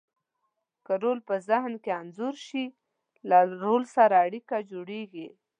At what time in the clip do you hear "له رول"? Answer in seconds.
3.29-3.83